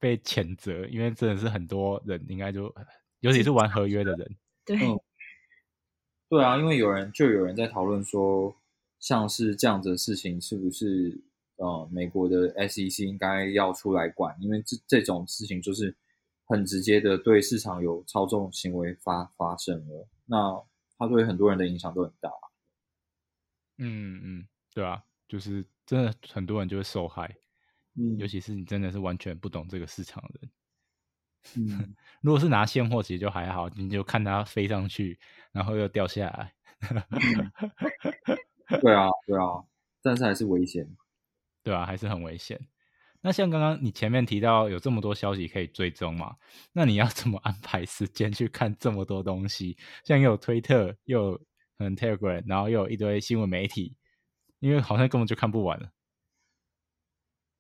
[0.05, 2.71] 被谴责，因为真的是很多人应该就，
[3.21, 4.37] 尤其是玩合约的人，
[4.67, 5.01] 对，嗯
[6.29, 8.55] 对啊，因为有人就有人在讨论说，
[9.01, 11.19] 像是这样子的事情，是不是
[11.57, 14.37] 呃美国的 SEC 应该要出来管？
[14.43, 15.97] 因为这这种事情就是
[16.45, 20.63] 很直接的对市场有操纵行为发发生了，那
[20.99, 22.31] 它对很多人的影响都很大。
[23.79, 27.35] 嗯嗯，对啊，就是真的很多人就会受害，
[27.97, 30.51] 嗯尤其是你真的是完全不懂这个市场的人。
[31.57, 35.19] 嗯，如果是拿现货，其实就还好，你就看它飞上去，
[35.53, 36.55] 然后又掉下来。
[38.81, 39.63] 对啊，对啊，
[40.03, 40.89] 但是还是危险。
[41.63, 42.59] 对啊，还是很危险。
[43.21, 46.37] 那像刚刚你前面提到有这么多消息可以追踪嘛？
[46.73, 49.77] 那你要怎么安排时间去看这么多东西？
[50.05, 51.41] 像又有推特，又
[51.79, 53.97] 有 Telegram，然后又有一堆新闻媒体，
[54.61, 55.91] 因为好像根本就看不完了。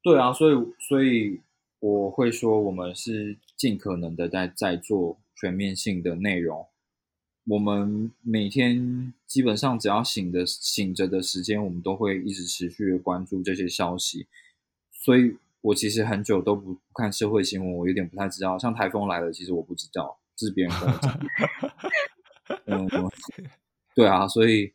[0.04, 1.40] 对啊，所以所以
[1.80, 6.66] 我会说，我们是尽可能的在在做全面性的内容。
[7.46, 14.26] 我们每天基本上只要醒的醒着的时间，我们都会一直持续的关注这些消息。
[14.92, 18.58] 所以我其实很久都不看社会新闻，我有点不太知道。
[18.58, 21.20] 像台风来了，其实我不知道，这是别人跟我讲。
[22.66, 22.86] 嗯，
[23.96, 24.74] 对啊，所以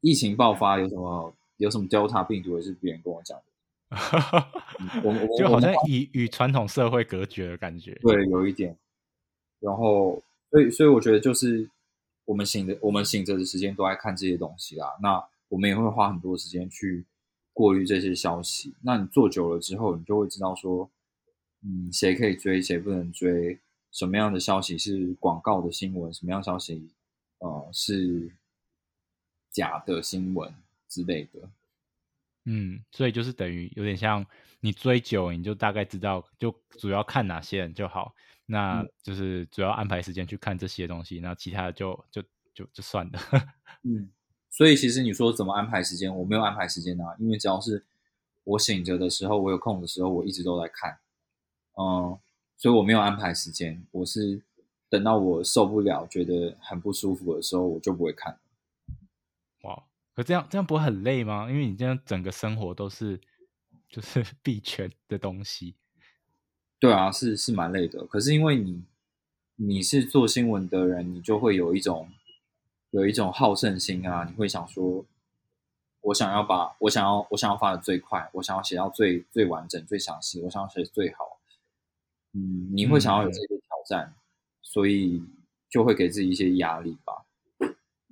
[0.00, 3.44] 疫情爆发有什么有什么 Delta 病毒也是别人跟我讲的。
[5.02, 7.98] 我我就好像与与传统社会隔绝的感觉。
[8.02, 8.76] 对，有一点。
[9.60, 11.68] 然后，所以所以我觉得就是
[12.26, 14.94] 我们醒着我们醒着的时间都在看这些东西啦。
[15.02, 17.04] 那我们也会花很多时间去
[17.52, 18.74] 过滤这些消息。
[18.82, 20.90] 那你做久了之后，你就会知道说，
[21.62, 23.58] 嗯，谁可以追，谁不能追。
[23.90, 26.12] 什么样的消息是广告的新闻？
[26.12, 26.90] 什么样消息，
[27.38, 28.28] 呃，是
[29.50, 30.52] 假的新闻
[30.88, 31.48] 之类的？
[32.44, 34.24] 嗯，所以就是等于有点像
[34.60, 38.14] 你追久，你就大概知道，就主要看哪些人就好。
[38.46, 42.22] 那就是主要安排时间去看这些东西，那其他的就就
[42.54, 43.18] 就就算了。
[43.84, 44.10] 嗯，
[44.50, 47.82] 所以其实你说怎么安排时间，我没有安排时间啊，因为只要是
[48.44, 50.98] 我醒着的时候，我有空的时候，我一直都在看。
[51.78, 52.18] 嗯。
[52.56, 54.40] 所以我没有安排时间，我是
[54.88, 58.38] 等到我受不了、觉得很不舒服的时候，我就不会看。
[60.14, 61.48] 哇，可这样这样不会很累吗？
[61.50, 63.20] 因为你这样整个生活都是
[63.88, 65.74] 就是 币圈的东西。
[66.78, 68.06] 对啊，是是蛮累的。
[68.06, 68.84] 可是因为你
[69.56, 72.08] 你是做新闻的人，你就会有一种
[72.90, 75.04] 有一种好胜心啊，你会想说，
[76.02, 81.40] 我想要把我想要我想要发的最快，我想要写到最最完整、最详细，我想要写最好。
[82.32, 84.14] 嗯，你会想要有这些挑战，
[84.60, 85.22] 所以
[85.68, 87.24] 就会给自己一些压力吧。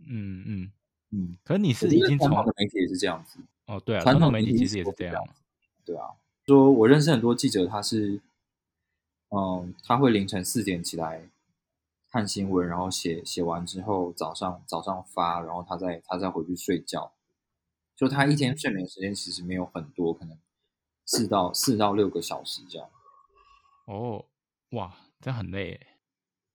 [0.06, 0.72] 嗯嗯
[1.12, 1.36] 嗯。
[1.44, 5.14] 可是你是已经传统的媒体也是这样子哦，对啊，传统媒体其实也是这样。
[5.84, 6.08] 对啊，
[6.44, 8.20] 说我认识很多记者，他是，
[9.30, 11.28] 嗯，他会凌晨四点起来
[12.10, 17.12] 看新闻，然后写写完之后早上早上发，然后他再他再回去睡觉。
[17.94, 20.36] 就他一天睡眠时间其实没有很多，可能
[21.04, 22.88] 四到四到六个小时这样。
[23.86, 24.24] 哦，
[24.70, 25.86] 哇，这样很累诶。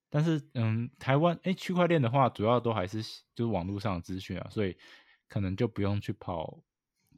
[0.09, 3.01] 但是，嗯，台湾哎，区块链的话，主要都还是
[3.35, 4.77] 就是网络上的资讯啊，所以
[5.27, 6.59] 可能就不用去跑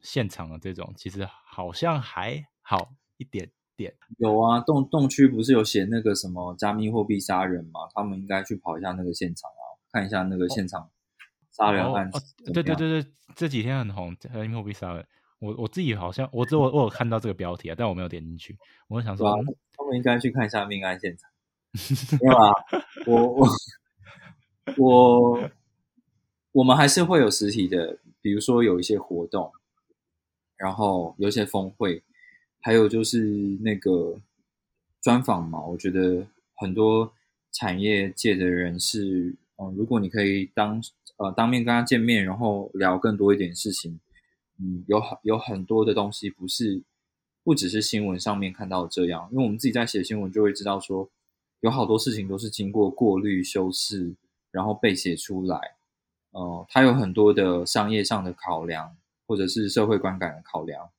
[0.02, 3.94] 现场的这种，其实好像还好一点点。
[4.18, 7.88] 有啊，洞洞区不是有写那个什么加密货币杀人嘛？
[7.94, 10.90] 他们应该去跑一下那个现场啊，看一下那个现场
[11.52, 12.10] 杀人案。
[12.52, 15.06] 对对对对，这几天很红，加密货币杀人。
[15.38, 18.58] 我我自己好像我只我我有看到这个标题啊，但我没有点进去。
[18.88, 19.30] 我想说，
[19.74, 21.30] 他们应该去看一下命案现场，
[22.20, 22.52] 没有啊？
[23.06, 23.48] 我我
[24.76, 25.50] 我
[26.52, 29.52] 我们还是会有实体的，比如说有一些活动，
[30.56, 32.02] 然后有一些峰会，
[32.60, 33.20] 还有就是
[33.62, 34.20] 那个
[35.00, 35.64] 专访嘛。
[35.64, 37.12] 我觉得很多
[37.52, 40.82] 产业界的人士，嗯，如果你可以当
[41.18, 44.00] 呃当面跟他见面，然后聊更多一点事情。
[44.62, 46.82] 嗯，有很有很多的东西不是
[47.42, 51.08] 不只是新闻上面看到这样，因为我们自己在写新闻就会知道说，
[51.60, 54.14] 有好多事情都是经过过滤修饰，
[54.50, 55.76] 然后被写出来。
[56.32, 58.96] 呃，它有很多的商业上的考量，
[59.26, 60.90] 或者是社会观感的考量，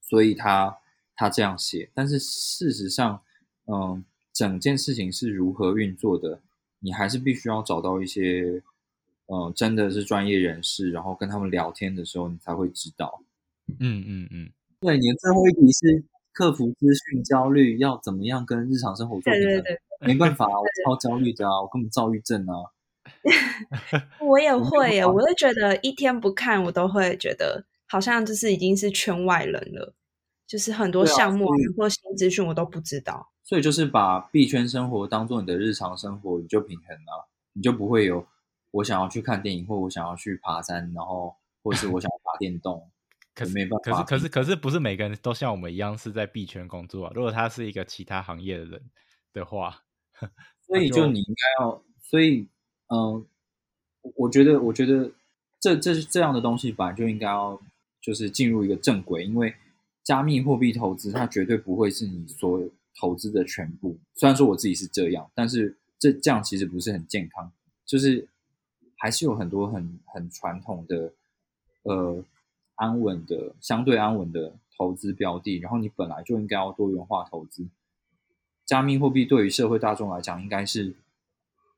[0.00, 0.78] 所以他
[1.14, 1.90] 他这样写。
[1.94, 3.20] 但是事实上，
[3.66, 6.40] 嗯，整件事情是如何运作的，
[6.80, 8.62] 你还是必须要找到一些。
[9.28, 13.24] 呃，真的是专业人士，然后跟他们聊天的时候，你才会知道。
[13.80, 16.04] 嗯嗯嗯，对，你的最后一题是
[16.36, 19.64] 克服资讯焦虑，要怎么样跟日常生活做平衡？
[20.00, 22.52] 没办法， 我超焦虑的啊，我根本躁郁症啊。
[24.20, 29.94] 我也 会耶，我会觉得一天不看，我都会觉得好像就是已经是圈外人了，
[30.46, 33.30] 就是很多项目或新资讯我都不知道。
[33.42, 38.26] 所以就是把币圈生活当做你的日常生活，你就平衡了，你就不会有。
[38.72, 42.86] 我想要去看电影，或我想要去爬山，然后或是我想要打电动，
[43.36, 44.02] 可是没办法。
[44.02, 47.12] 可是可是可是不是每个人都像我们一样是在币圈工作啊。
[47.14, 48.82] 如果他是一个其他行业的人
[49.32, 49.84] 的话，
[50.66, 52.48] 所以就你应该要，所以
[52.88, 53.24] 嗯，
[54.16, 55.12] 我觉得我觉得
[55.60, 57.60] 这这是这样的东西本来就应该要
[58.00, 59.54] 就是进入一个正轨，因为
[60.02, 62.68] 加密货币投资它绝对不会是你所有
[62.98, 63.96] 投资的全部。
[64.14, 67.52] 虽然说我自己是这样，但是这这样其实不是很健康，
[67.84, 68.26] 就是。
[68.98, 71.12] 还是有很多很很传统的，
[71.82, 72.24] 呃，
[72.76, 77.68] 安稳的相对安稳的投资标的，然后你本来就应该要多元化投资。
[78.64, 80.96] 加密货币对于社会大众来讲，应该是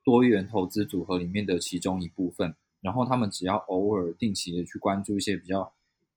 [0.04, 2.54] 多元投资组合里面的其中一部分。
[2.80, 5.72] 然后他们只要偶尔定期的去关注一些比较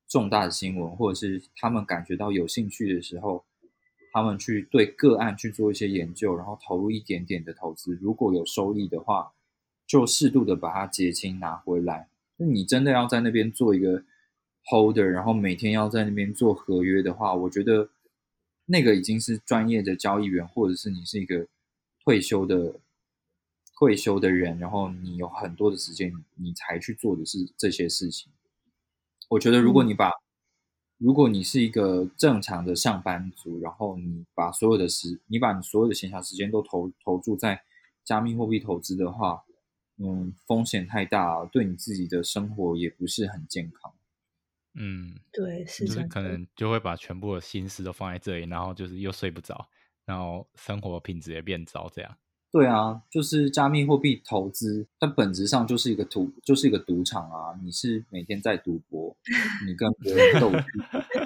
[0.08, 3.44] 重大的新闻，或者是他们感觉到有兴趣的时候，
[4.12, 9.32] 他们去对个案去做一些研究，然后投入一点点的投资，如果有收益的话。
[9.88, 12.08] 就适度的把它结清拿回来。
[12.38, 14.02] 那你真的要在那边做一个
[14.66, 17.90] holder，然后每天要在那边做合约的话，我觉得
[18.66, 21.48] 那个已经是专业的交易员，或者是你是一个
[22.04, 22.80] 退休的
[23.78, 28.32] 退休的人，然后你有很多的时间，你才去做的是这些事情。
[29.30, 30.12] 我觉得，如果你把
[30.98, 37.64] 如果你是一个正常的上班族，然后你把所有的时，你把你所有的闲暇时间都投投注在
[38.04, 39.44] 加密货币投资的话，
[39.98, 43.92] 嗯，风险太大，对你自己的生活也不是很健康。
[44.76, 49.68] 嗯，对，是就是真的可能就会把全部的心思都放在这里，然后就是又睡不着，
[50.06, 52.18] 然后生活品质也变糟，这样。
[52.54, 57.58] 对啊，就是加密货币投资，它本质上就是一个赌，就是一个赌场啊！
[57.64, 59.16] 你是每天在赌博，
[59.66, 60.58] 你跟别人斗智，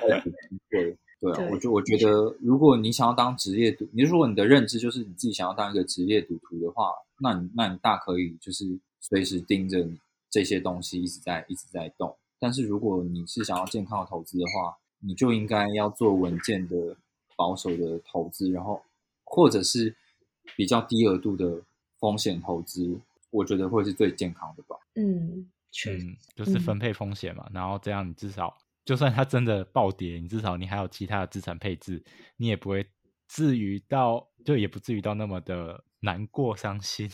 [0.07, 0.97] 在赌机会。
[1.19, 12.15] 对啊，我就我觉得，如果你想要当职业赌，你如果你的认知就是你自己想要当一个职业赌徒的话，那你那你大可以就是随时盯着你这些东西一直在一直在动。
[12.39, 16.97] 但是如果你是想要健康的投资的话，你就应该要做稳健的、
[17.35, 18.81] 保守的投资，然后
[19.23, 19.95] 或者是
[20.55, 21.61] 比较低额度的
[21.99, 22.99] 风险投资，
[23.31, 24.75] 我觉得会是最健康的吧。
[24.95, 32.03] 嗯，确实，嗯，就是分配风险嘛，然后这样你至少就算它真的暴跌，你至少你还有其他的资产配置，
[32.37, 32.87] 你也不会
[33.27, 37.11] 至于到就也不至于到那么的难过伤心。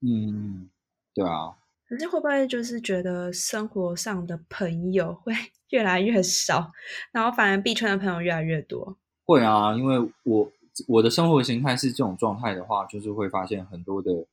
[0.00, 0.70] 嗯，
[1.14, 1.56] 对啊，
[1.88, 5.32] 可是会不会就是觉得生活上的朋友会
[5.70, 6.72] 越来越少，
[7.12, 8.96] 然后反而币圈的朋友越来越多？
[9.24, 10.52] 会啊，因为我
[10.88, 14.26] 我的生活形态是这种状态的话，就是会发现很多的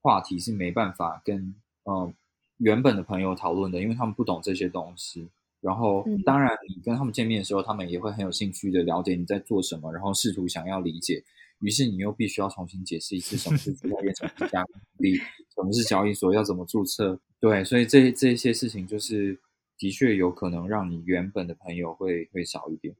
[0.00, 1.36] 话题是没办法跟
[1.84, 2.12] 嗯、呃
[2.58, 5.28] 原本的朋友讨论的，因为他们不懂这些东西。
[5.60, 11.24] 然后嗯，当然你跟他们见面的时候，他们也会很有兴趣的了解你在做什么，然后试图想要理解。
[11.60, 15.20] 于是你又必须要重新解释一次什么是区块链，什么是加密货币，
[15.54, 17.20] 什么是交易所，要怎么注册。
[17.40, 19.38] 对，所以这这些事情就是
[19.76, 22.94] 的确有可能让你原本的朋友会会少一点。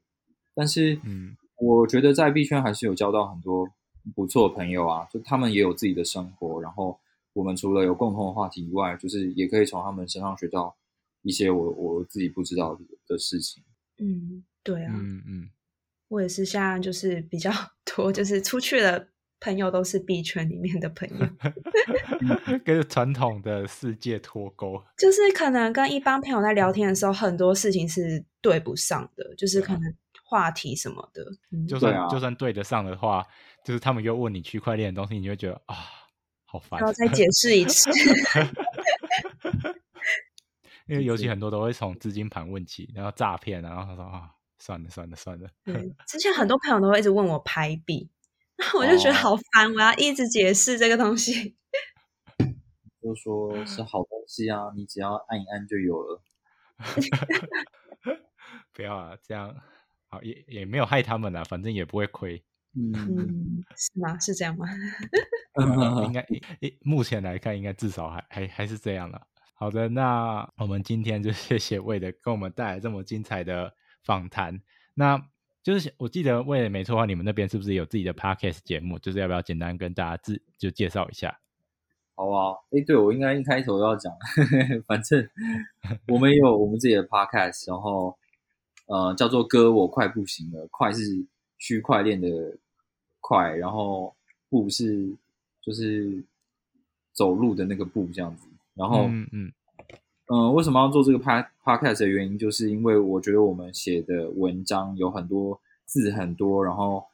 [0.53, 3.67] 但是，嗯，我觉得在币圈还是有交到很多
[4.13, 6.99] 不错的朋友啊，就他们也有自己的生活，然后
[7.33, 10.75] 我们除了有共同的话题以外，就是也可以从他们身上学到
[11.21, 13.63] 一些我我自己不知道的的事情。
[13.97, 15.49] 嗯，对啊，嗯嗯，
[16.09, 17.49] 我也是现在就是比较
[17.95, 19.07] 多，就是出去的
[19.43, 21.27] 朋友都是币圈里面的朋友，
[22.63, 24.81] 跟传统的世界脱钩。
[24.97, 29.81] 就是可能跟一般朋友在聊天的时候，很多事情是对不上的，就是可能
[30.23, 31.21] 话题什么的，
[31.51, 33.25] 嗯，就算、啊就算对得上的话，
[33.65, 35.75] 就是他们又问你区块链的东西，你就会觉得啊，
[36.45, 36.87] 好烦然。
[36.87, 37.89] 后再解释一次。
[40.87, 44.29] 因为尤其很多都会从资金盘问起，然后诈骗，然后他说啊，
[44.59, 45.73] 算了算了算了，对，
[46.07, 48.09] 之前很多朋友都会一直问我拍币，
[48.77, 51.55] 我就觉得哦好烦，我要一直解释这个东西。
[53.01, 56.21] 就说是好东西啊，你只要按一按就有了。
[58.73, 59.55] 不要啊，这样
[60.09, 62.43] 好也也没有害他们啊，反正也不会亏。
[62.75, 64.17] 嗯，嗯，是吗？
[64.19, 64.65] 是这样吗？
[65.53, 66.25] 呃应该
[66.81, 69.21] 目前来看，应该至少还还还是这样了。
[69.55, 74.61] 好的，那我们今天就谢谢魏的跟我们带来这么精彩的访谈。
[74.93, 75.21] 那
[75.63, 78.99] 就是我记得魏的没错的话，你们那边是不是有自己的 podcast 节目？
[78.99, 81.39] 就是要不要简单跟大家自就介绍一下？
[82.15, 84.13] 好啊，哎，对我应该一开头要讲，
[84.85, 85.27] 反正
[86.09, 88.15] 我们也有我们自己的 podcast，然后
[88.87, 91.25] 呃叫做“哥我快不行了”，快是
[91.57, 92.27] 区块链的
[93.19, 94.13] 快，然后
[94.49, 95.15] 步是
[95.61, 96.23] 就是
[97.13, 98.47] 走路的那个步这样子。
[98.75, 99.51] 然后嗯嗯
[100.33, 107.05] 嗯、为什么要做这个 pod podcast 的原因，就是因为我觉得我们写的文章有很多字很多，然后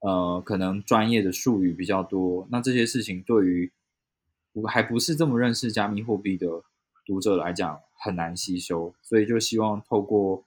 [0.00, 2.46] 呃，可能专业的术语比较多。
[2.50, 3.72] 那这些事情对于
[4.52, 6.46] 我还不是这么认识加密货币的
[7.06, 10.44] 读者来讲很难吸收，所以就希望透过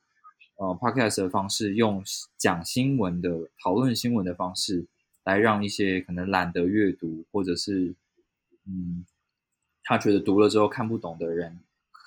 [0.58, 2.04] 呃 podcast 的方式，用
[2.38, 4.86] 讲新闻的讨论新闻的方式，
[5.24, 7.96] 来让一些可能懒得阅读或者是
[8.68, 9.04] 嗯
[9.84, 11.60] 他觉得读了之后看不懂的人，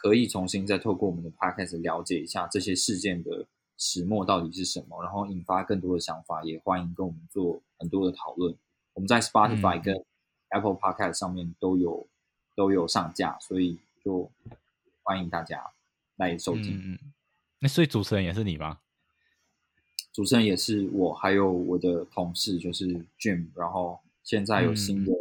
[0.04, 3.46] 可以重新再透过我们的 podcast 了解一下这些事件的
[3.78, 8.54] 始末到底是什么，然后引发更多的想法，也欢迎跟我们做很多的讨论。
[8.92, 10.04] 我们在 Spotify 嗯跟
[10.50, 12.06] Apple Podcast 上面都有
[12.54, 14.30] 都有上架，所以就
[15.02, 15.70] 欢迎大家
[16.16, 16.98] 来收听。
[17.60, 18.80] 那所以主持人也是你吗？
[20.12, 25.12] 主持人也是我，还有我的同事就是 Jim，然后现在有新的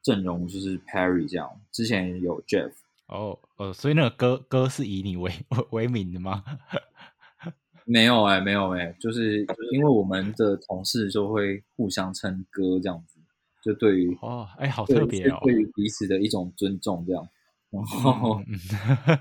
[0.00, 2.70] 阵容就是 Perry 这样，之前有 Jeff。
[3.08, 5.32] 哦呃，所以那个歌歌是以你为
[5.70, 6.44] 为名的吗？
[7.84, 13.18] 没有哎、没有哎、就是因为我们的同事就会互相称哥这样子，
[13.64, 15.38] 就对于哦，哎，好特别哦。
[15.42, 17.26] 对于彼此的一种尊重这样。
[17.70, 18.42] 然后，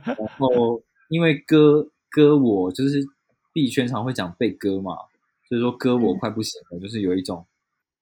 [0.06, 3.02] 然后因为哥哥我就是
[3.54, 4.96] 币圈常会讲被割嘛，
[5.48, 7.46] 所以说割我快不行了，就是有一种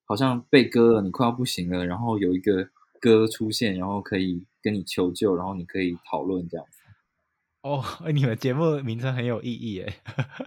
[0.06, 2.68] 好像被割了，你快要不行了，然后有一个
[3.14, 6.80] 哥出现，然后可以跟你求救，然后你可以讨论这样子。
[7.62, 9.94] 哦， 你们节目名称很有意义诶。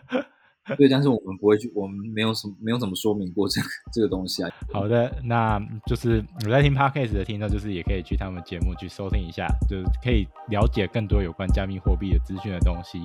[0.76, 4.50] 对，但是我们不会去，我们没有什么，没有怎么说明过这个这个东西啊。
[4.72, 12.98] 好的，那就是有在听 podcast 的听众，就是也可以去他们节目去收听一下，就是可以了解更多有关加密货币的资讯的东西。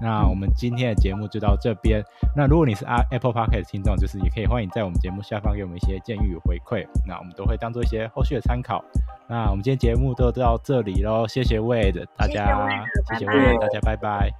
[0.00, 2.02] 那我们今天的节目就到这边。
[2.36, 8.84] 那如果你是 Apple podcast 听众，就是也可以欢迎在我们节目下方给我们一些建议与回馈，那我们都会当做一些后续的参考。
[9.28, 12.68] 那我们今天节目就到这里喽，谢谢 Wade，大家，
[13.08, 14.30] 谢谢 Wade，大家拜拜。